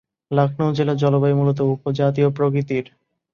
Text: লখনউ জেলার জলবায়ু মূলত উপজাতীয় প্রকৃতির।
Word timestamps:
লখনউ 0.31 0.69
জেলার 0.73 0.97
জলবায়ু 0.97 1.35
মূলত 1.39 1.59
উপজাতীয় 1.73 2.27
প্রকৃতির। 2.29 2.85